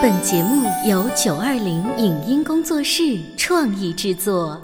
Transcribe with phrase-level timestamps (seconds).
[0.00, 4.56] 本节目由九二零影音工作室创意制作。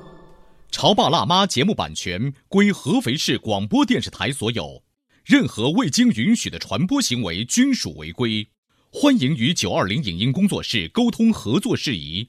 [0.74, 4.82] 《潮爸辣妈》节目版权归合肥市广播电视台所有，
[5.24, 8.48] 任何未经允许的传播行为均属违规。
[8.90, 12.28] 欢迎与九二零影音工作室沟通合作事宜，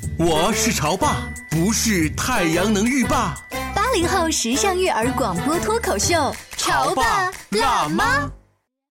[0.23, 3.35] 我是潮爸，不是太阳能浴霸。
[3.73, 8.29] 八零后时尚育儿广播脱口秀，潮爸辣妈。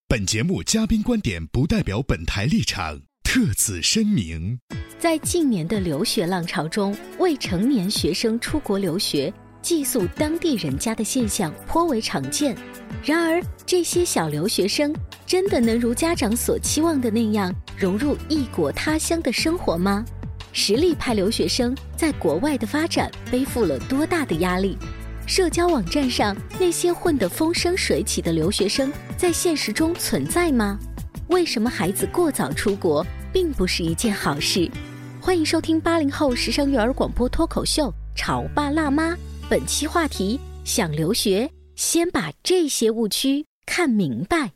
[0.08, 4.58] 本节目嘉宾观点不代表本台立场，特此声明。
[4.98, 9.32] 在近年的留学浪潮中，未成年学生出国留学
[9.62, 12.56] 寄宿当地人家的现象颇为常见。
[13.04, 14.92] 然而，这些小留学生
[15.24, 20.04] 真的能如家长所期望的那样融入异国他乡的生活吗？
[20.52, 24.76] 实力派留学生在国外的发展背负了多大的压力？
[25.26, 30.78] 社交网站上那些混得风生水起的留学生，在现实中存在吗？
[31.28, 34.68] 为什么孩子过早出国并不是一件好事？
[35.20, 39.12] 欢迎收听八零后时尚育儿广播脱口秀《潮爸辣妈》，
[39.48, 44.50] 本期话题：想留学，先把这些误区看明白。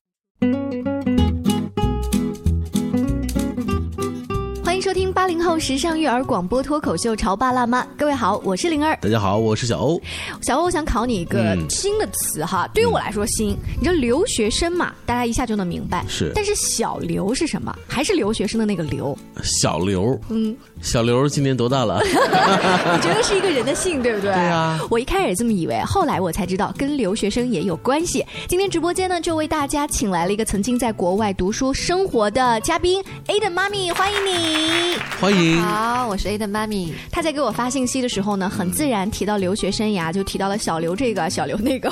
[4.65, 8.95] 欢迎收听八零后时尚育儿广播脱口秀《潮爸辣妈》，各位好，我是灵儿。
[9.01, 9.99] 大家好，我是小欧。
[10.43, 13.57] 小欧，我想考你一个新的词哈，对于我来说新。
[13.79, 14.93] 你知道留学生嘛？
[15.07, 16.05] 大家一下就能明白。
[16.07, 16.31] 是。
[16.35, 17.75] 但是小刘是什么？
[17.89, 19.17] 还是留学生的那个刘？
[19.43, 20.21] 小刘。
[20.29, 20.55] 嗯。
[20.83, 22.03] 小刘今年多大了？
[22.05, 24.31] 你觉得是一个人的姓，对不对？
[24.31, 24.79] 对啊。
[24.91, 28.23] 我一开始也这么以为，后来我才知道跟留学生也有关系。
[28.47, 34.99] 今天直播间呢，就为大家请来了一个曾经在国外读书生活的嘉宾，Aden 妈咪，欢迎你。
[35.21, 36.93] 欢迎，好，我是 Aden 妈咪。
[37.11, 41.89] 他在给我发信息的时候呢，很自然提到留学生涯，就提到了小刘这个，小刘那个。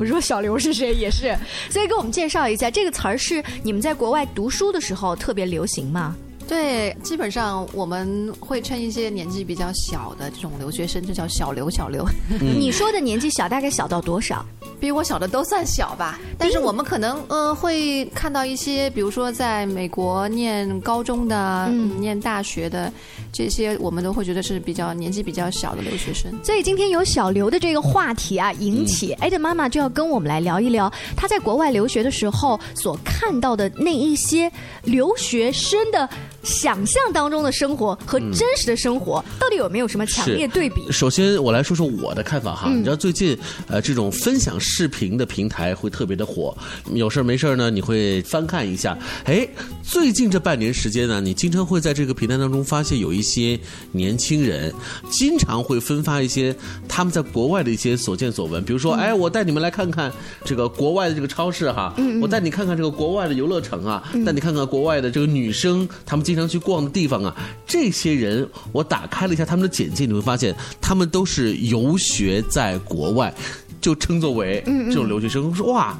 [0.00, 0.94] 我说小刘是谁？
[0.94, 1.36] 也是，
[1.70, 6.16] 所以给我们介绍一下这个词儿是你们在国外读书的时候特别流行吗？
[6.48, 12.04] 对，基本上我们会称一些年纪比较小的这种留学生就叫小刘，小刘。
[12.40, 14.44] 你说的年纪小，大概小到多少？
[14.80, 21.68] 比我小的都算小吧，但是我们可能呃会看到一些，比如说在美国念高中的、
[22.00, 22.92] 念大学的
[23.32, 26.30] 这些，我们都会觉得是比较年纪比较小的留学生。
[26.44, 34.50] 所以今天有小刘的这个话题啊引起，艾德妈妈就要跟我们来聊一聊，她在国外留学的时候所看到的那一些
[34.84, 36.08] 留学生的
[36.42, 40.92] 想象当中的生活和真实的生活，到底有没有什么强烈对比？
[40.92, 42.70] 首先，我来说说我的看法哈。
[42.70, 44.52] 你知道最近呃这种分享。
[44.58, 46.54] 视频的平台会特别的火，
[46.92, 48.96] 有事没事呢，你会翻看一下。
[49.24, 49.48] 哎，
[49.82, 53.58] 最近这半年时间呢，你经常会在这个平台当中发现有一些
[53.92, 54.74] 年轻人，
[55.08, 56.54] 经常会分发一些
[56.88, 58.62] 他们在国外的一些所见所闻。
[58.64, 60.12] 比如说，哎，我带你们来看看
[60.44, 67.34] 这个国外的这个超市哈，我带你看看这个国外的游乐城啊，带你看看国外的这个女生他们经常去逛的地方啊。
[67.66, 73.32] 这些人，我打开了一下他们的简介，你会发现他们都是游学在国外。
[73.80, 75.98] 就称作为这种留学生，说哇。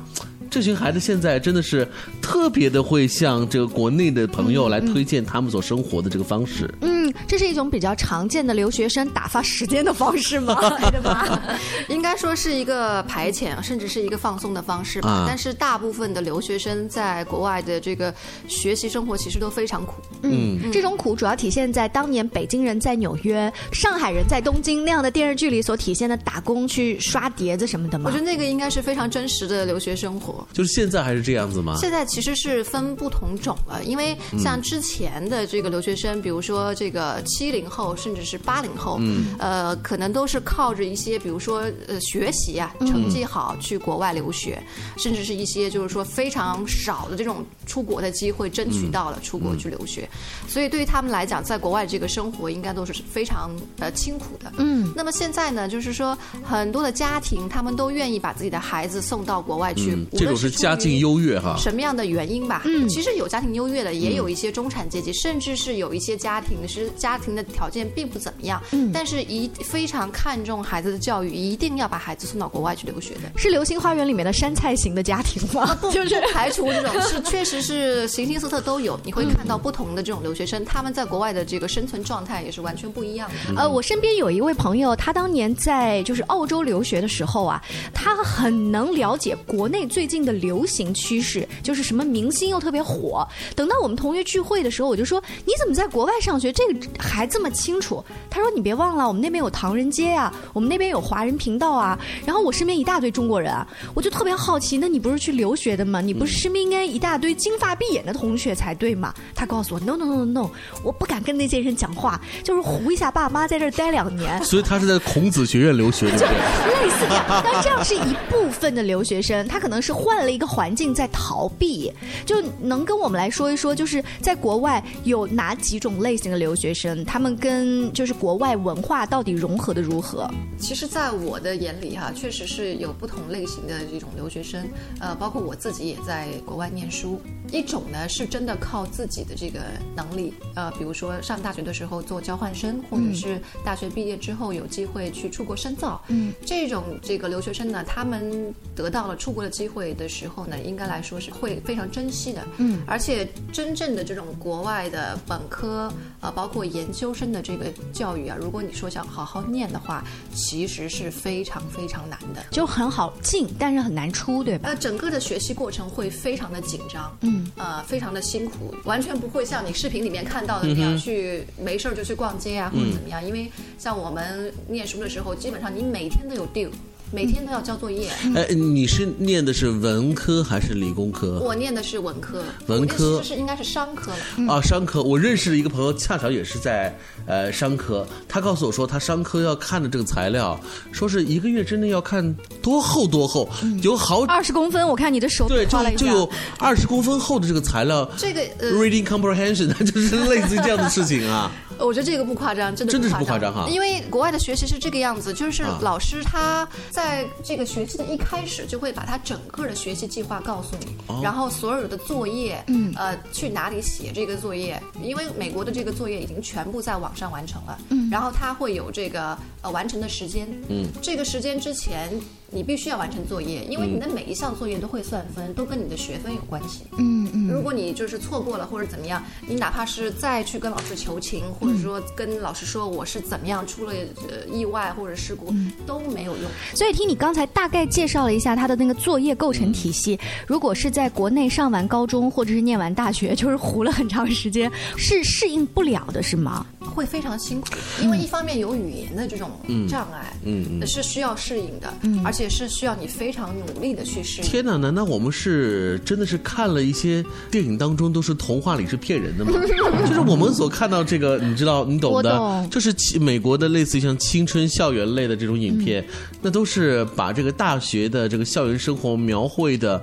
[0.48, 1.88] 这群孩子现在真的是
[2.20, 6.70] 特别的会向这个国内的朋友来推荐他们所生活的这个方式。
[6.82, 7.01] 嗯，
[7.32, 10.54] 这是一种比较常见的留学生打发时间的方式吗？
[10.92, 11.40] 对吧？
[11.88, 15.24] 应该说是一个排遣，甚至是一个放松的方式吧。
[15.26, 18.14] 但是大部分的留学生在国外的这个
[18.48, 19.94] 学习生活其实都非常苦。
[20.20, 28.10] 嗯，这种苦主要体现在当年北京人在纽约、上海人在东京那样的电视剧里所体现的打工去刷碟子什么的吗？
[28.10, 30.46] 我觉得那个应该是非常真实的留学生活。
[30.52, 31.78] 就是现在还是这样子吗？
[31.80, 39.00] 现在其实是分不同种了，因为像之前的这个留学生，比如说这个七零后，甚至是八零后，
[39.38, 44.62] 呃，可能都是靠着一些，比如说呃学习啊，成绩好去国外留学，
[44.96, 50.08] 甚至是一些就是说非常少的这种出国的机会，争取到了出国去留学。
[50.48, 54.52] 所以对于他们来讲，在国外这个生活应该都是非常呃清苦的。
[54.58, 54.92] 嗯。
[54.94, 62.62] 那么现在呢，就是说很多的家庭，他们都愿意把自己的孩子送到国外去，这种是家境优越哈，什么样的原因吧？
[62.66, 73.20] 嗯，其实有家庭优越的，也有一些中产阶级，甚至是有一些家庭是实家庭的条件并不怎么样，嗯，但是一非常看重孩子的教育，一定要把孩子送到国外去留学的。
[73.36, 75.78] 是《流星花园》里面的山菜型的家庭吗？
[75.92, 78.98] 就是不排除这种是， 确实是形形色色都有。
[79.04, 83.60] 你会看到不同的这种留学生，他们在国外的这个生存状态也是完全不一样的。
[83.60, 87.62] 呃，我身边有一位朋友，他当年在就是澳洲留学的时候啊，
[87.92, 93.28] 他很能了解国内最近的流行趋势，就是什么明星又特别火。
[93.54, 98.02] 等到我们同学聚会的时候，我就说你怎么在国外上学，这个还这么清楚？
[98.30, 101.98] 他说你别忘了，我们那边有唐人街啊，我们那边有华人频道啊。
[102.24, 106.00] 然后我身边一大堆中国人啊，我就特别好奇，那你不是去留学的吗？
[106.00, 109.12] 你不是身边应该一大堆金发碧眼的同学才对吗？
[109.34, 110.50] 他告诉我，no no no no no，
[110.82, 114.42] 我不敢跟那些人讲话，就是糊一下爸妈，在这儿待两年。
[114.44, 116.82] 所以他是在孔子学院留学，对不对？
[116.82, 121.92] 类似这样，但这样是一部分的留学生，他可能是换了一个环境在逃避。
[122.24, 130.28] 就能跟我们来说一说，就是在国外有哪几种类型的留学生，他们跟就是国外文化到底融合的如何？
[130.58, 134.64] 其实，在我的眼里哈，确实是有不同类型的这种留学生，
[135.00, 137.20] 呃，包括我自己也在国外念书。
[137.50, 139.60] 一种呢是真的靠自己的这个
[139.94, 146.00] 能力，呃，比如说上大学的时候做交换生，或者是大学毕业之后有机会去出国深造。
[146.08, 152.42] 嗯，这种这个留学生呢，他们得到了出国的机会的时候呢，应该来说是会非常珍惜的。
[152.56, 160.02] 嗯，而且真正的这种国外的本科啊，包括研究生的这个教育啊，如果你说想好好念的话，
[160.34, 164.70] 其实是非常非常难的，就很好进，但是很难出，对吧？
[164.70, 167.14] 呃，整个的学习过程会非常的紧张。
[167.20, 167.50] 嗯。
[167.56, 173.24] 呃，非常的辛苦，完全不会像你视频里面看到的那样去没事儿就去逛街啊，或者怎么样。
[173.24, 176.70] 因为像我们念书的时候，基本上你每天都有 due。
[177.12, 178.08] 每天都要交作业。
[178.34, 181.38] 哎，你是念的是文科还是理工科？
[181.40, 182.42] 我念的是文科。
[182.66, 184.52] 文科是应该是商科了。
[184.52, 185.02] 啊，商科。
[185.02, 188.06] 我认识的一个朋友，恰巧也是在呃商科。
[188.26, 190.58] 他告诉我说，他商科要看的这个材料，
[190.90, 193.48] 说是一个月之内要看多厚多厚，
[193.82, 194.88] 有好二十公分。
[194.88, 196.28] 我看你的手对，就就有
[196.58, 198.10] 二十公分厚的这个材料。
[198.16, 198.40] 这个
[198.72, 201.52] reading comprehension 就是类似于这样的事情啊。
[201.78, 203.66] 我觉得这个不夸张，真的真的是不夸张哈。
[203.68, 207.01] 因为国外的学习是这个样子，就是老师他在
[207.42, 214.80] 这个学期的一开始就会把他整个的学习计划告诉你，然后所有的作业，嗯，呃，去哪里写这个作业？
[215.02, 222.10] 因为美国的这个作业已经全部在网上完成了，嗯，然后他会有这个呃完成的时间，嗯，这个时间之前。
[222.52, 226.84] 你必须要完成作业，因为你的每一项作业都会算分，都跟你的学分有关系。
[226.98, 227.48] 嗯嗯。
[227.48, 233.92] 如果你就是错过了或者怎么样，你哪怕是再去跟老师求情，或者说跟老师说我是怎么样出了
[234.28, 235.52] 呃意外或者事故，
[235.86, 236.50] 都没有用。
[236.74, 246.66] 所以听你刚才大概介绍了一下他的那个作业构成体系，如果是在国内上完高中或者是念完大学， 就是糊了很长时间，是适应不了的，是吗？
[246.94, 247.68] 会非常辛苦，
[248.02, 249.50] 因为一方面有语言的这种
[249.88, 254.46] 障碍，嗯，是需要适应的，嗯，而且是需要你非常努力的去适应。
[254.46, 259.52] 天哪，难道我们是真的是看了一些电影当中都是童话里是骗人的吗？
[260.06, 266.04] 就是我们所看到这个，你知道，你懂的，就是美国的类似于像青春校园类的这种影片，
[266.40, 270.02] 那都是把这个大学的这个校园生活描绘的。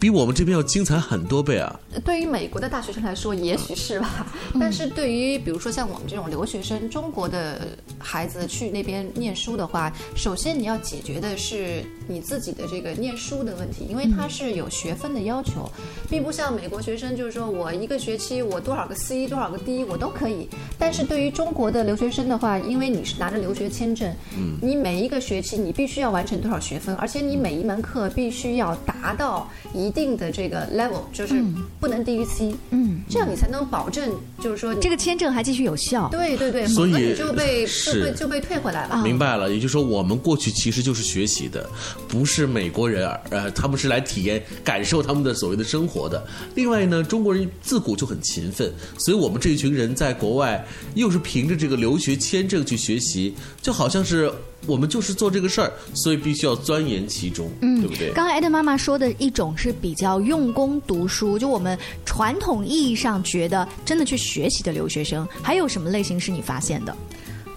[0.00, 1.78] 比我们这边要精彩很多倍啊！
[2.04, 4.26] 对于美国的大学生来说，也许是吧。
[4.60, 7.66] 但是对于比如说像我们这种留学生，中国的
[7.98, 15.68] 孩子去那边念书的话，首先你要解决的是你自己的这个念书的问题，因为它是有学分的要求，
[16.08, 20.48] 并不像美国学生，就是说我一个学期我多少个 C 多少个 D 我都可以。
[20.78, 29.87] 但是对于中国的留学生的话，因为你是拿着留学签证，嗯，你每一个学期你必须要完成多少学分，而且你每一门课必须要达到一。
[29.88, 31.42] 一定的这个 level 就是
[31.80, 36.10] 不能低于 C，嗯，这样你才能保证，就是说这个签证还继续有效。
[36.10, 39.02] 对对对，所以就被就被就被退回来了。
[39.02, 41.66] 明白了，也就是说我们过去其实就是学习的，
[42.06, 46.22] 不是美国人，呃，他们是来体验、感受他们的所谓的生活的。
[46.54, 50.62] 另外呢，中国人自古就很勤奋，所以我们这一群人在国外
[50.94, 54.30] 又是凭着这个留学签证去学习，就好像是。
[54.66, 58.12] 我们就是做这个事儿，所以必须要钻研其中，嗯，对不对？
[58.12, 66.94] 刚才艾德妈妈说的一种是比较用功读书，就我们传统意义上觉得真的去学习的留学生，还有什么类型是你发现的？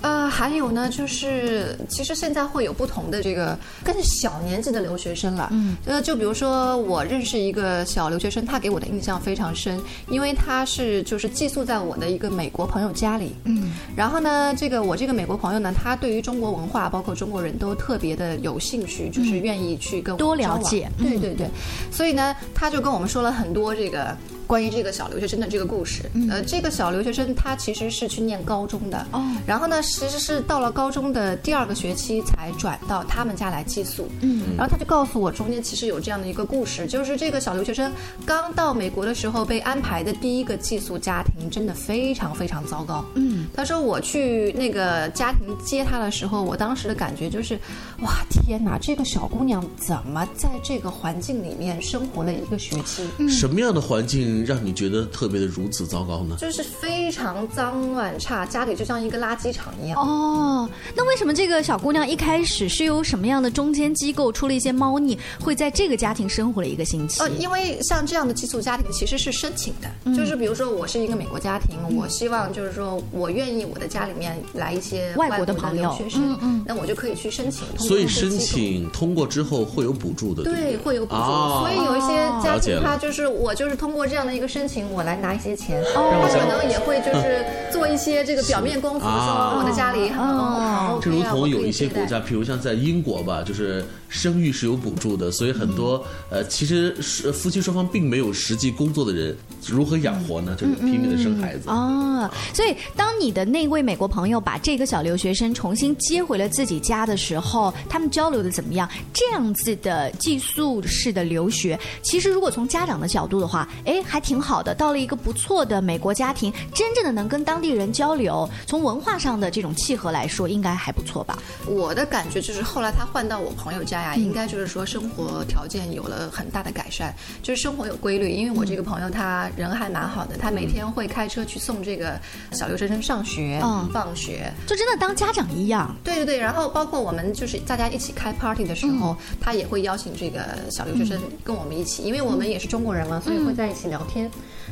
[0.01, 5.47] 呃，还有呢，就是其实现在会有不同的这个更小年纪的留学生了。
[5.51, 9.79] 嗯，呃，就比如说我认识一个小留学生，他给我的印象非常深，
[10.09, 13.35] 因为他是就是寄宿在我的一个美国朋友家里。
[13.43, 20.89] 嗯，然后呢，这个我这个美国朋友呢，他对于中国文化，包括中国人都特别的有兴趣，就是愿意去跟多了解。
[20.97, 21.47] 对对对，
[21.91, 24.17] 所以呢，他就跟我们说了很多这个。
[24.51, 26.03] 关于这个小留学生的这个故事。
[26.29, 34.09] 呃，这个小留学生他其实是去念高中的，哦然后呢，其实是到了高中的第二个学期才转到他们家来寄宿。
[34.19, 37.89] 嗯，然后他就告诉我，中间其实有这样的一个故事，就是这个小留学生
[38.25, 43.05] 刚到美国的时候被安排的第一个寄宿家庭真的非常非常糟糕。
[43.15, 47.57] 嗯，他说我去那个家庭接他的时候，我当时的感觉就是，
[48.01, 53.07] 哇，天哪，这个小姑娘怎么在这个环境里面生活了一个学期？
[53.29, 56.35] 什么样的环境让你觉得特别的如此糟糕呢？
[56.39, 59.99] 就是非常脏乱差，家里就像一个垃圾场一样。
[59.99, 67.21] 哦，那为什么这个小姑娘一开始是由什么样的中间机构出了一些猫腻，会在这个家庭生活了一个星期？
[67.21, 77.65] 呃，因为像这样的寄宿家庭其实是申请的，嗯就是比如说我是一个美国家庭，我希望就是说我愿意我的家里面来一些外国国的朋友留学生，嗯嗯那我就可以去申请。
[77.77, 80.77] 所以申请通过之后会有补助的，对对，对？
[80.77, 82.81] 会有补助，哦所以有一些了解了。
[82.83, 89.51] 他就是我就是通过这样的一个申请，我来拿一些钱，我想他可能也会就是做一些这个表面功夫， 啊。
[89.53, 96.39] 说我的家里很好，这如同有一些国家，比如像在英国吧，就是生育是有补助的，所以很多、嗯。
[96.39, 99.35] 呃，其实是夫妻双方并没有实际工作的人，
[99.67, 100.55] 如何养活呢？
[100.59, 101.69] 就是拼命的生孩子。
[101.69, 108.89] 哦，所以当你的那位美国朋友把这个小留学生重新接回了自己家的时候，他们交流的怎么样？
[109.13, 114.75] 这样子的寄宿式的留学，其实如果从家长的角度的话，哎，还挺好的。
[114.75, 121.37] 到了一个不错的美国家庭，真正的能跟当地人交流，从文化上的这种契合来说，应该还不错吧？
[121.67, 128.31] 我的感觉就是，后来他换到我朋友家呀，应该就是说生活条件有了很大的改善，就是生活有规律。
[128.31, 132.19] 因为我这个朋友他人还蛮好的，他每天会开车去送这个
[132.53, 134.51] 小留学生上学、嗯放学。
[134.65, 135.95] 就真的当家长一样。
[136.03, 144.29] 对对对，然后包括我们就是大家一起开 party 的时候，他也会邀请这个小留学生跟我们一起，因为我们也是中国人嘛，所以会在一起聊天。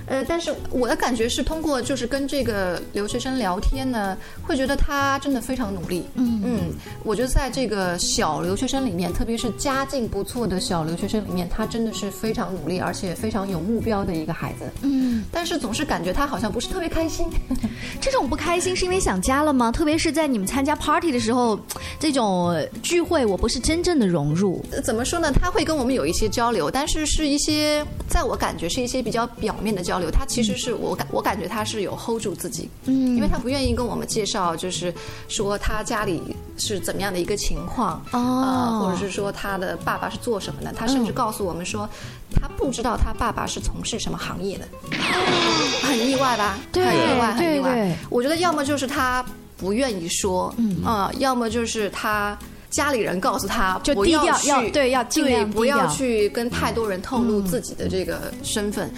[0.08, 6.06] 呃，但是我的感觉是，通过就是跟这个留学生聊天呢，会觉得他真的非常努力。
[6.16, 6.60] 嗯嗯，
[7.04, 14.66] 我觉得在这个小留学生里面，特别是家境不错的小留学生里面，他真的是非常努力，而且非常有目标的一个孩子。
[14.84, 17.28] 嗯，但是总是感觉他好像不是特别开心。
[18.00, 19.72] 这种不开心是因为想家了吗？
[19.72, 21.60] 特别是在你们参加 party 的时候，
[22.00, 24.64] 这种聚会，我不是真正的融入。
[24.72, 25.30] 呃怎么说呢？
[25.32, 27.49] 他会跟我们有一些交流，但是是一些
[28.08, 30.10] 在我感觉是一些比较表面的交流。
[30.10, 34.94] 他其实是我感我感觉他是有 hold 住自己，嗯，因为他不愿意跟我们介绍，就是
[35.28, 40.74] 说他家里是怎么样的一个情况，哦呃，或者是说他的爸爸是做什么的。
[40.74, 41.88] 他甚至告诉我们说，
[42.34, 44.68] 他不知道他爸爸是从事什么行业的，
[45.88, 46.58] 很意外吧？
[46.72, 47.98] 对很意外，很意外。
[48.10, 49.24] 我觉得要么就是他
[49.58, 52.38] 不愿意说，嗯啊、要么就是他。
[52.70, 58.92] 家里人告诉他，不就低调去要对要尽量不要去跟太多人透露自己的这个身份。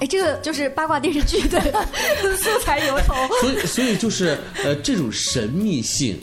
[0.00, 1.60] 哎，这个就是八卦电视剧的
[2.36, 3.14] 素材由头。
[3.40, 6.18] 所以，所以就是呃，这种神秘性，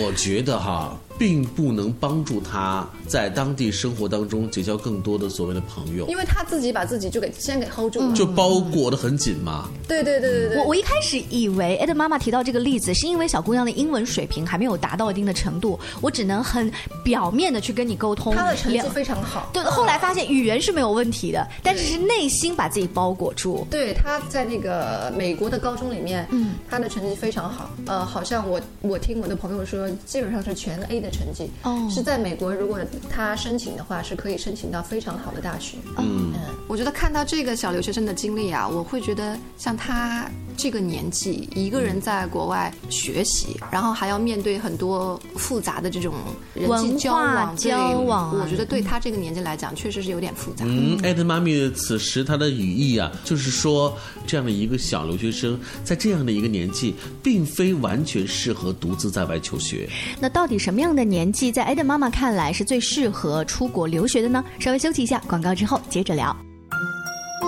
[0.00, 8.14] 我觉得哈，并不能帮助他在当地生活当中结交更多的所谓的朋友因，为他自己把自己就给先给 hold 住了。
[8.14, 9.68] 就包裹的很紧嘛。
[9.88, 16.70] 对对对对对，我我一开始以为艾德妈妈提到这个例子，是因为小姑娘的英文水平还没有达到一定的程度，我只能很
[17.04, 18.34] 表面的去跟你沟通。
[18.34, 19.50] 她的成绩非常好。
[19.52, 23.66] 对，后来发现语言是没有问题的，但是是内心把自己包裹住。
[23.70, 27.70] 对，她在那个美国的高中里面，嗯，他的成绩非常好。
[27.86, 31.50] 呃，好像我我听我的朋友说，基本上是全 A 的成绩。
[31.62, 35.76] 哦是在美国，如果他申请的话，是可以申请到非常好的大学。
[35.98, 36.32] 嗯
[36.68, 46.14] 我觉得看到这个小留学生的经历啊，我会觉得像他这个年纪，一个人在国外学习，然后还要面对很多复杂的这种
[46.54, 50.64] 人际交文化往，交往啊我觉得对他这个年纪来讲，确实是有点复杂。
[50.66, 53.96] 嗯，艾特妈咪此时她的语义啊，就是说
[54.26, 59.88] 这样的一个小留学生，在这样的一个年纪，并非完全适合独自在外求学。
[60.18, 64.44] 那到底什么样的年纪，在艾特妈妈看来是最适合出国留学的呢？
[64.58, 66.45] 稍微休息一下，广告之后接着聊。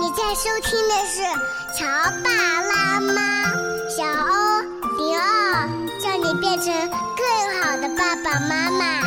[0.09, 1.21] 你在收听的是
[1.77, 1.85] 《潮
[2.23, 2.31] 爸
[2.63, 3.13] 辣妈》，
[3.95, 4.59] 小欧
[4.97, 5.69] 零二，
[6.01, 6.73] 叫你变成
[7.15, 9.03] 更好的爸爸妈妈。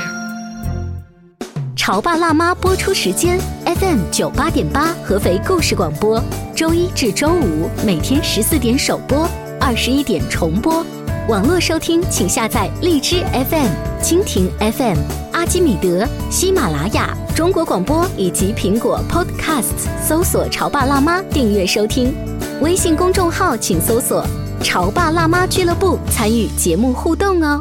[1.74, 6.22] 《潮爸辣妈》播出时间：FM 九八点八，合肥故事广播，
[6.54, 9.28] 周一至周五每天十四点首播，
[9.60, 10.86] 二十一点重播。
[11.28, 14.98] 网络收听，请下载荔枝 FM、蜻蜓 FM、
[15.42, 22.14] 阿基米德、喜马拉雅、中国广播以及苹果 Podcasts，搜索“潮爸辣妈”订阅收听。
[22.60, 24.24] 微信公众号请搜索
[24.62, 27.60] “潮爸辣妈俱乐部”，参与节目互动哦。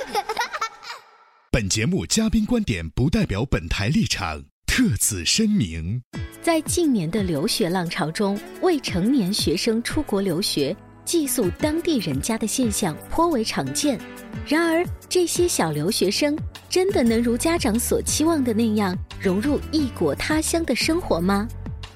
[1.53, 6.01] 本节目嘉宾观点不代表本台立场，特此声明。
[6.41, 13.99] 在近年的留学浪潮中，未成年学生出国留学、寄宿当地人家的现象颇为常见。
[14.47, 16.39] 然而，这些小留学生
[16.69, 21.45] 真的能如家长所期望的那样融入异国他乡的生活吗？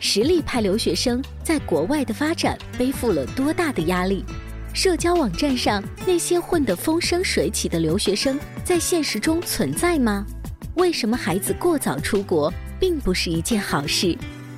[0.01, 4.25] 实力派留学生在国外的发展背负了多大的压力？
[4.75, 10.25] 社交网站上那些混得风生水起的留学生，在现实中存在吗？
[10.75, 14.15] 为什么孩子过早出国并不是一件好事？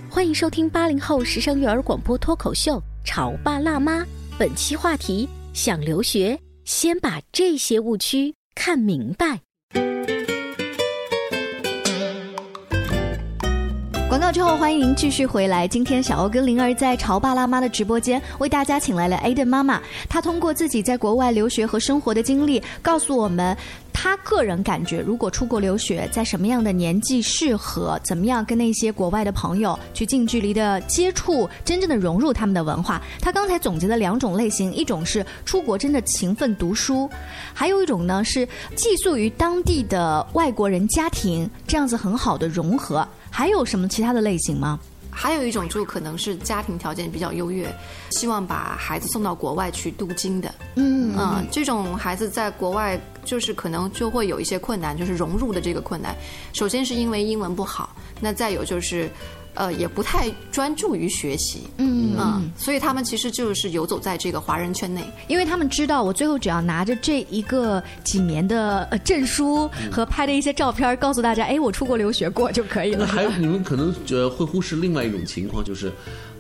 [0.09, 4.01] 欢迎收听八零后时尚育儿广播脱口秀《潮爸辣妈》，
[4.39, 9.41] 本期话题：想留学，先把这些误区看明白。
[14.09, 15.67] 广告之后，欢迎您继续回来。
[15.67, 23.55] 今天小欧跟灵儿在潮爸辣妈的直播间为大家请来了 Aden 妈妈，她通过自己在国外留学和生活的经历，告诉我们
[23.91, 33.01] 她个人感觉，如果出国留学，在什么样的年纪适合，怎么样跟那些国外的朋友去近距离的接触，真正的融入他们的文化。
[33.19, 37.09] 她刚才总结了两种类型，一种是出国真的勤奋读书，
[37.53, 43.05] 还有一种呢是寄宿于当地的外国人家庭，这样子很好的融合。
[43.37, 44.79] 还有什么其他的类型吗？
[45.11, 47.71] 还有一种就可能是家庭条件比较优越，
[48.09, 50.51] 希望把孩子送到国外去镀金的。
[50.73, 56.15] 嗯嗯，这种孩子在国外就是可能就会有一些困难，就是融入的这个困难。
[56.51, 59.07] 首先是因为英文不好，那再有就是。
[59.57, 73.05] 呃，也不太专注于学习，嗯嗯，所以他们其实就是游走在这个华人圈内，因为他们知道我最后只要拿着这一个几年的呃证书和拍的一些照片，告诉大家，哎，我出国留学过就可以了。
[73.07, 75.91] 那还有你们可能呃会忽视另外一种情况，就是。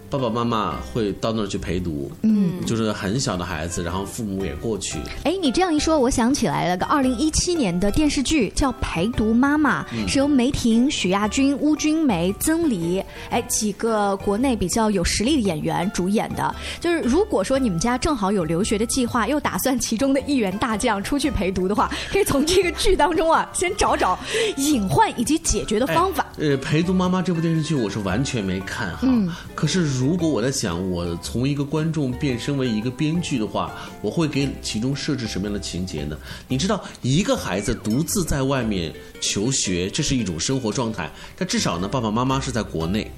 [0.09, 4.99] 爸爸妈妈会到那儿去陪读，嗯，就是很小的孩子，然后父母也过去。
[5.23, 16.55] 哎，你这样一说，我想起来了个二零一七年的电视剧叫《陪读妈妈》，嗯是由梅婷、许亚军、邬君梅、曾黎，哎几个国内比较有实力的演员主演的。
[16.79, 24.17] 就是如果说你们家正好有留学的计划，又打算其中的一员大将出去陪读的话，可以从这个剧当中啊，先找找
[24.55, 26.25] 隐患以及解决的方法。
[26.37, 28.99] 呃，《陪读妈妈》这部电视剧我是完全没看哈。
[29.03, 36.15] 嗯可是如果我在想，我从一个观众变身为一个编剧的话，我会给其中设置什么样的情节呢？
[36.47, 43.11] 你知道，一个孩子独自在外面求学，这是一种生活状态，但至少呢，爸爸妈妈是在国内。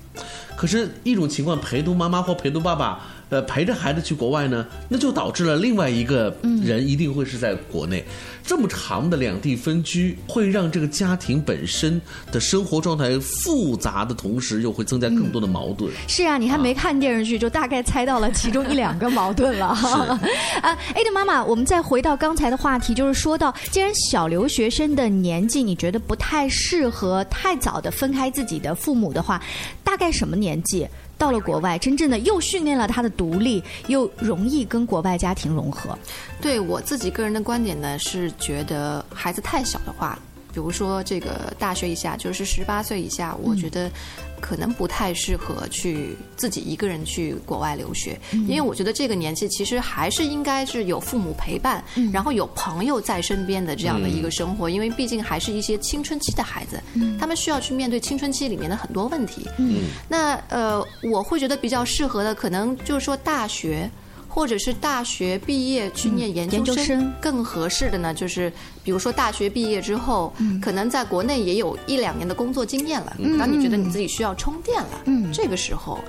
[0.59, 8.03] 可是，一种情况，陪读妈妈或陪读爸爸，呃，陪着孩子去国外呢，那就导致了另外一个人一定会是在国内。
[8.43, 15.89] 这么长的两地分居，会让这个家庭本身的生活状态复杂的同时，又会增加更多的矛盾。
[16.09, 19.67] 是啊，你还没看电视剧，就大概猜到了其中一两个矛盾了。
[19.67, 29.41] 啊，A 的妈妈，我们再回到刚才的话题，就是说到，既然小留学生的年纪你觉得不太适合太早的分开自己的父母的话，
[29.89, 35.97] 大概什么年纪到了国外，真正的又训练了他的独立，又容易跟国外家庭融合？
[36.39, 40.19] 对我自己个人的观点呢，是觉得孩子太小的话，
[40.53, 43.89] 比如说这个大学以下，就是十八岁以下，我觉得
[44.39, 56.81] 可能不太适合去自己一个人去国外留学，嗯因为我觉得这个年纪其实还是应该是有父母陪伴，嗯然后有朋友在身边的这样的一个生活，因为毕竟还是一些青春期的孩子，
[57.19, 59.47] 他们需要去面对青春期里面的很多问题。
[59.57, 63.89] 嗯那呃，我会觉得比较适合的，可能就是说大学。
[64.29, 75.29] 或者是大学毕业去念研究生更合适的呢，就是比如说大学毕业之后，可能在国内也有一两年的工作经验了，嗯当你觉得你自己需要充电了，嗯。
[75.33, 75.99] 这个时候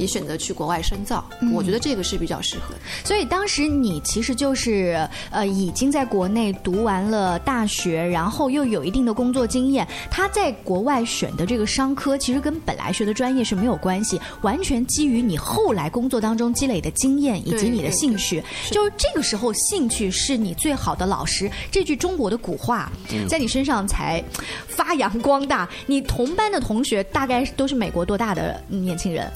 [0.00, 2.80] 你选择去国外深造，嗯我觉得这个是比较适合的。
[3.04, 9.86] 所以当时你其实就是呃已经在国内读完了大学，然后又有一定的工作经验。
[10.10, 18.42] 他在国外选的这个商科，其实跟本来学的专业是没有关系，完全基于你后来工作当中积累的经验以及你的兴趣。
[18.70, 21.50] 就是这个时候，兴趣是你最好的老师。
[21.70, 24.24] 这句中国的古话嗯在你身上才
[24.66, 25.68] 发扬光大。
[25.86, 29.30] 你同班的同学大概都是美国多大的年轻人？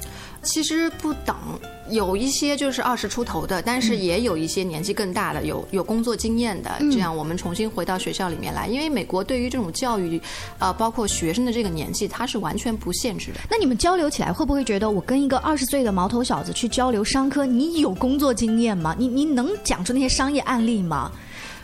[0.44, 1.34] 其实不等，
[1.88, 6.70] 有一些就是二十出头的，但是也有一些年纪更大的，有有工作经验的。
[6.92, 10.20] 这样我们重新回到学校里面来，因为美国对于这种教育，
[10.58, 13.40] 呃，包括学生的这个年纪，它是完全不限制的。
[13.50, 18.94] 那你们交流起来会不会觉得我跟一个二十岁的毛头小子去交流商科，你有工作经验吗？
[18.98, 21.10] 你你能讲出那些商业案例吗？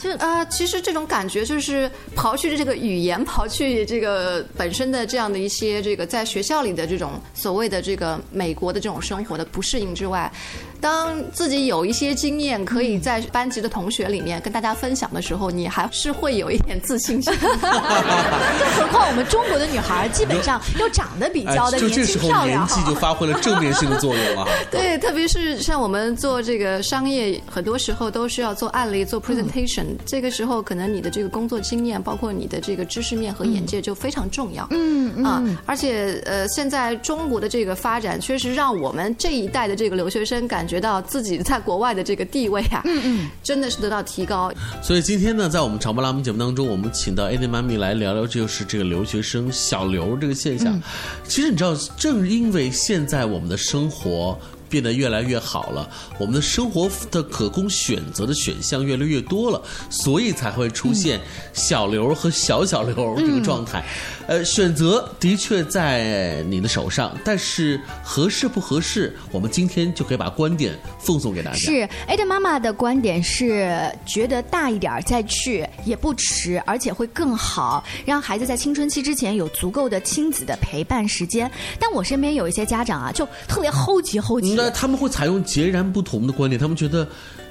[0.01, 10.33] 就啊，其实这种感觉就是刨去这个语言，刨去这个本身的这样的一些这个在学校里的这种所谓的这个美国的这种生活的不适应之外，
[10.81, 17.33] 当自己有一些经验可以在班级的同学里面跟大家分享的时候，你还是会有一点自信心。
[17.41, 24.47] 更何况我们中国的女孩基本上又长得比较的哎就年轻这时候漂亮年纪就发挥了正面性的作用啊。
[24.71, 34.67] 对，特别是像我们做这个商业，很多时候都需要做案例、做 presentation、这个时候，可能你的这个工作经验，包括你的这个知识面和眼界就非常重要。
[34.71, 44.53] 嗯嗯啊，而且呃，现在中国的这个发展，确实让我们这一代的这个留学生感觉到自己在国外的这个地位啊，嗯嗯，真的是得到提高。
[44.81, 50.81] 所以今天呢，在我们长波拉姆节目当中，我们请到 AD 妈咪来聊聊，就是这个留学生小刘这个现象。
[51.27, 54.39] 其实你知道，正因为现在我们的生活。
[54.71, 61.21] 变得越来越好了，我们的生活的可供选择的选项越来越多了，所以才会出现
[61.53, 63.85] 小刘和小小刘这个状态。
[64.31, 71.57] 呃，选择的确在你的手上，但是合适不合适，我们今天就可以把观点奉送给大家。
[71.57, 81.51] 是 A 的妈妈的观点是，觉得大一点再去也不迟，而且会更好，让孩子在青春期之前有足够的亲子的陪伴时间。
[81.81, 84.55] 但我身边有一些家长啊，就特别齁急齁急。
[84.55, 87.05] 那他们会采用截然不同的观点，他们觉得。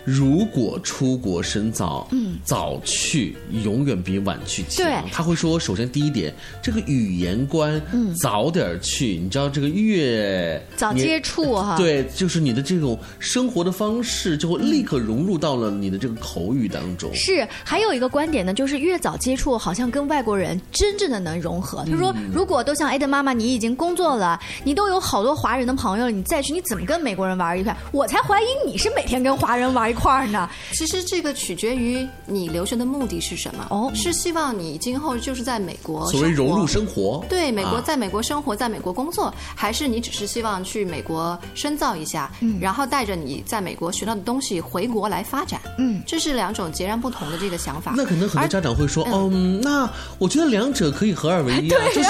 [0.10, 4.84] 如果出国深造，嗯，早去永远比晚去强。
[4.84, 17.14] 对，他会说，首先第一点，这个语言观，嗯，早点去，你知道这个越早接触哈，对，就是你的这种生活的方式就会立刻融入到了你的这个口语当中。
[17.14, 21.86] 是，还有一个观点呢，就是越早接触，好像跟外国人真正的能融合。
[21.86, 27.76] 他说，如果都像 A 的妈妈，你已经工作了，你都有好多华人的朋友了，你再去，你怎么跟美国人玩一块？
[27.92, 30.48] 我才怀疑你是每天跟华人玩一块儿呢。
[30.72, 33.66] 其实这个取决于你留学的目的是什么。
[33.70, 45.60] 哦，是希望你今后就是在美国所谓融入生活，对，美国啊在美国生活，在美国工作，还是你只是希望去美国深造一下，嗯然后带着你在美国学到的东西回国来发展？
[45.80, 47.94] 嗯，这是两种截然不同的这个想法。
[47.98, 52.10] 那可能很多家长会说，嗯，那我觉得两者可以合二为一啊， 就是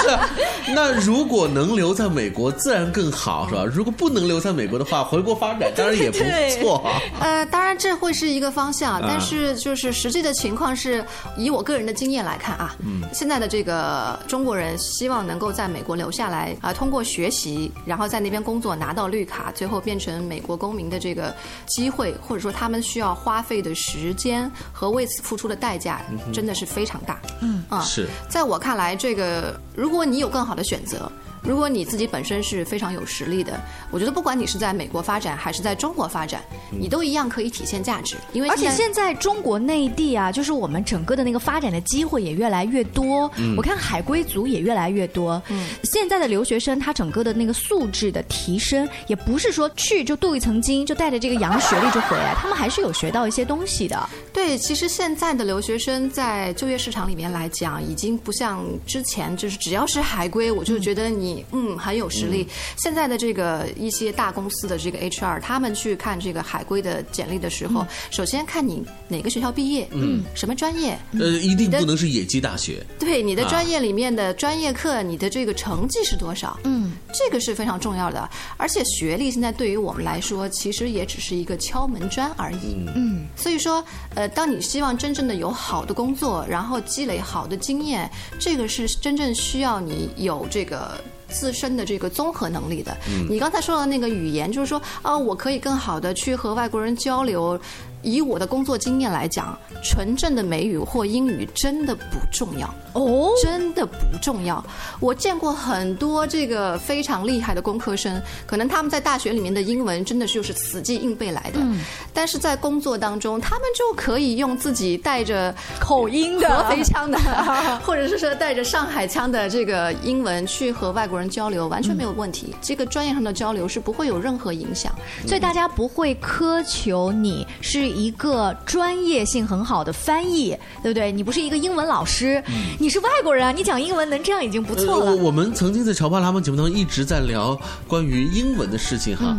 [0.74, 3.64] 那如果能留在美国，自然更好，是吧？
[3.64, 6.18] 如果不能留在美国的话，回国发展当然也不
[6.60, 7.00] 错啊。
[7.20, 11.02] 呃，当然这会是一个方向，啊但是就是实际的情况是，
[11.34, 21.34] 以我个人的经验来看啊，嗯现在的这个中国人希望能够在美国留下来啊、通过学习，然后在那边工作拿到绿卡，最后变成美国公民的这个
[21.66, 26.02] 机会，或者说他们需要花费的时间和为此付出的代价，
[26.34, 27.18] 真的是非常大。
[27.40, 31.10] 嗯啊，是在我看来，这个如果你有更好的选择。
[31.42, 38.16] 如果你自己本身是非常有实力的，我觉得不管你是在美国发展还是在中国发展，你都一样可以体现价值。
[38.32, 43.30] 因为而且现在中国内地啊，就是我们整个的那个发展的机会也越来越多。
[43.36, 45.40] 嗯我看海归族也越来越多。
[45.48, 54.08] 嗯，现在的留学生他整个的那个素质的提升，也不是说去就镀一层金，就带着这个洋学历就回来， 他们还是有学到一些东西的。
[54.32, 62.46] 对，其实现在的留学生在就业市场里面来讲，已经不像之前，就是只要是海归，我就觉得你嗯很有实力。
[62.76, 72.84] 现在的这个一些大公司的这个 HR，他们去看这个海归的简历的时候，首先看你哪个学校毕业，嗯，什么专业，呃，一定不能是野鸡大学。
[72.98, 76.58] 对你的专啊业里面的专业课，你的这个成绩是多少？
[76.64, 78.28] 嗯，这个是非常重要的。
[78.56, 82.84] 而且学历现在对于我们来说，其实也只是一个敲门砖而已。
[82.94, 91.00] 嗯，所以说，呃，当你希望真正的有好的工作，然后积累好的经验，这个是真正需要你有这个。
[91.30, 97.58] 自身的这个综合能力的，嗯你刚才说的那个语言，就是说，啊，我可以更好的去和外国人交流。
[98.02, 104.64] 以我的工作经验来讲，纯正的美语或英语真的不重要哦，真的不重要。
[105.00, 111.80] 我见过很多这个非常厉害的工科生，可能他们在大学里面的英文真的就是死记硬背来的，嗯
[112.12, 117.18] 但是在工作当中，他们就可以用自己带着口音的合肥腔的，
[117.84, 122.54] 或者是说带着上海腔的这个英文去和外国人交流，完全没有问题。
[122.60, 124.92] 这个专业上的交流是不会有任何影响。
[125.26, 131.10] 所以大家不会苛求你是一个专业性很好的翻译，对不对？
[131.12, 132.42] 你不是一个英文老师，
[132.78, 135.06] 你是外国人啊，你讲英文能这样已经不错了。
[135.06, 139.36] 呃我我们曾经在《潮爸辣妈》节目当中一直在聊关于英文的事情哈。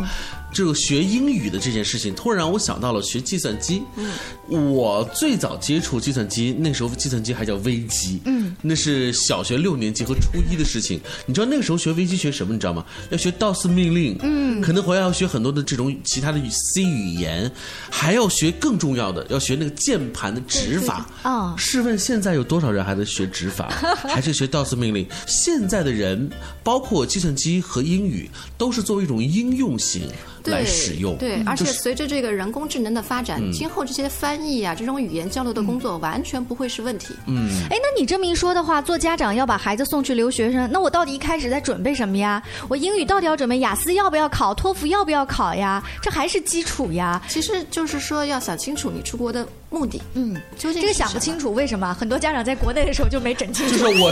[0.52, 3.82] 这个学英语的这件事情，突然让我想到了学计算机。
[3.96, 8.20] 嗯，我最早接触计算机，那时候计算机还叫微机。
[8.26, 11.00] 嗯，那是小学六年级和初一的事情。
[11.26, 12.52] 你知道那个时候学微机学什么？
[12.52, 12.84] 你知道吗？
[13.10, 14.16] 要学 DOS 命令。
[14.20, 17.50] 嗯，可能还要学很多的这种其他的 C 语言，
[17.90, 21.08] 还要学更重要的，要学那个键盘的指法。
[21.22, 23.68] 啊，试问现在有多少人还在学指法，
[24.04, 25.06] 还是学 DOS 命令？
[25.26, 26.30] 现在的人，
[26.62, 30.02] 包括计算机和英语，都是作为一种应用型
[30.50, 31.16] 来使用。
[31.18, 37.14] 对，而且随着这个人工智能的发展，嗯今后这些翻译啊，这种语言交流的工作完全不会是问题。
[37.26, 42.42] 嗯，哎，那你这么一说的话，做家长要把孩子送去留学生，那我到底一开始在准备什么呀？
[42.68, 45.82] 我英语到底要准备雅思要不要考，托福要不要考呀？
[46.00, 47.20] 这还是基础呀。
[47.28, 53.72] 其实就是说要想清楚你出国的目的，嗯，究竟这个想不清楚，为什么很多家长在国内的时候就没整清楚？
[53.72, 54.10] 就是我，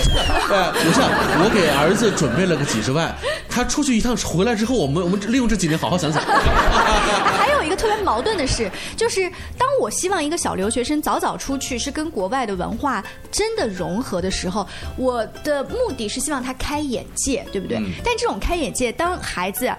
[0.50, 1.08] 哎，我像
[1.44, 3.14] 我给儿子准备了个几十万，
[3.48, 6.22] 他出去一趟回来之后，我们我们利用这几年好好想想。
[7.38, 17.78] 还有一个特别矛盾的是，就是当我希望一个小留学生早早出去，是跟国外的文化真的融合的时候，我的目的是希望他开眼界，对不对？
[17.78, 19.70] 嗯但这种开眼界，当孩子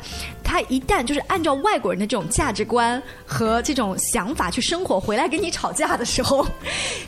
[0.44, 6.46] 他一旦就是按照外国人的这种价值观和这种想法去生活，回来跟你吵架的时候，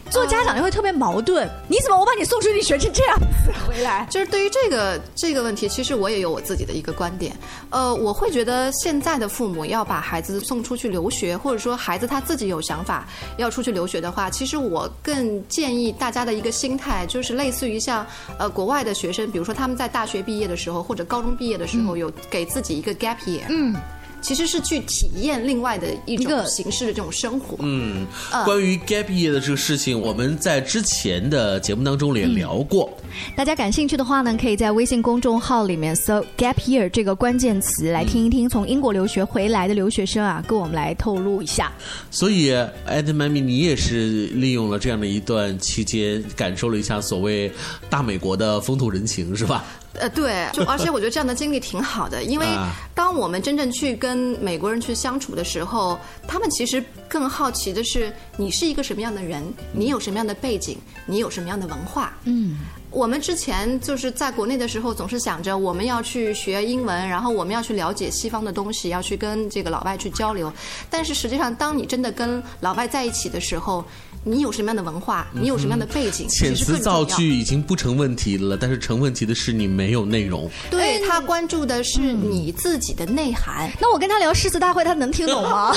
[0.10, 1.49] 做家长就会特别矛盾。
[1.67, 4.08] 你怎么我把你送出去学成这样子回来？
[4.10, 7.36] 就是对于这个这个问题，其实我也有我自己的一个观点。
[7.69, 18.06] 呃，我会觉得现在的父母要把孩子送出去留学，或者说孩子他自己有想法要出去留学的话，其实我更建议大家的一个心态，就是类似于像
[18.38, 23.43] 呃国外的学生，比如说他们在大学毕业的时候或者高中毕业的时候，有给自己一个 gap year。
[23.49, 23.76] 嗯。
[24.24, 27.58] 其实是去体验另外的一种形式的这种生活。
[27.60, 32.90] 嗯嗯，关于 gap year 的这个事情，我们在之前的节目当中也聊过。
[33.36, 41.72] 大家感兴趣的话呢，可以在微信公众号里面搜 “gap year” 这个关键词来听一听从英国留学回来的留学生啊，跟我们来透露一下。
[42.10, 42.52] 所以，
[42.86, 47.52] 艾德妈咪，你也是利用了这样的一段期间，感受了一下所谓
[47.90, 49.64] 大美国的风土人情，是吧？
[50.00, 62.14] 呃，对，就 而且我觉得这样的经历挺好的，因为啊当我们真正去跟美国人去相处的时候，他们其实更好奇的是你是一个什么样的人，你有什么样的背景，你有什么样的文化。
[62.26, 62.58] 嗯。
[62.90, 70.54] 我们之前就是在国内的时候，总是想着我们要去学英文，然后我们要去了解西方的东西，要去跟这个老外去交流。
[70.92, 73.84] 但是实际上，当你真的跟老外在一起的时候，
[74.26, 76.78] 你有什么样的文化，你有什么样的背景，其遣词。
[76.78, 80.50] 造句已经不成问题了，但是成问题的是你没有内容。
[80.70, 83.72] 对他关注的是你自己的内涵。
[83.82, 85.74] 那我跟他聊诗词大会，他能听懂吗？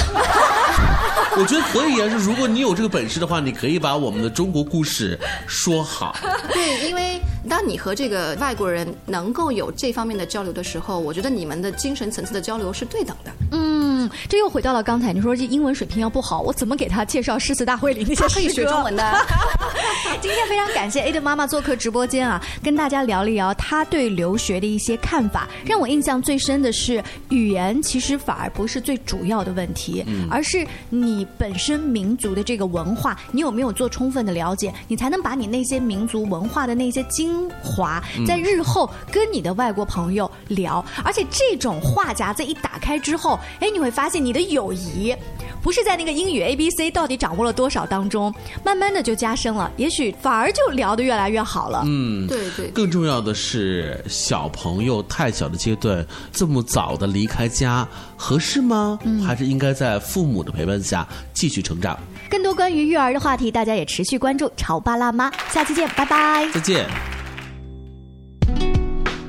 [1.39, 6.17] 我觉得可以啊，是如果你有这个本事的话，你可以把我们的中国故事说好。
[6.53, 13.31] 对，因为当你和这个外国人能够有这方面的交流的时候，我觉得你们的精神层次的交流是对等的。
[13.53, 19.27] 嗯，这又回到了刚才你说这英文水平要不好，我怎么给他介绍诗词大会里那些他可以学中文的。
[20.21, 25.49] 今天非常感谢 A 的妈妈做客直播间啊，跟大家聊一聊她对留学的一些看法。
[25.65, 40.85] 让我印象最深的是，语言其实反而不是最主要的问题，嗯而是你本身民族的这个文化，你有没有做充分的了解，你才能把你那些民族文化的那些精华，嗯在日后跟你的外国朋友聊。
[41.05, 45.14] 而且这种话匣子一打开之后，哎，你会发现你的友谊。
[45.62, 48.33] 不是在那个英语 A B C 到底掌握了多少当中，
[48.64, 51.83] 慢慢的就加深了，也许反而就聊得越来越好了。
[51.85, 52.68] 嗯，对对。
[52.68, 58.96] 更重要的是，小朋友太小的阶段，这么早的离开家合适吗？
[59.03, 61.99] 嗯还是应该在父母的陪伴下继续成长？
[62.31, 66.49] 更多关于育儿的话题，大家也持续关注潮爸辣妈，下期见，拜拜。
[66.55, 67.16] 再见。